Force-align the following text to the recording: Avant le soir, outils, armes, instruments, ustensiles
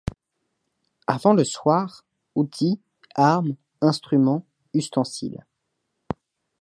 Avant 1.05 1.35
le 1.35 1.43
soir, 1.43 2.03
outils, 2.33 2.81
armes, 3.13 3.55
instruments, 3.81 4.47
ustensiles 4.73 5.45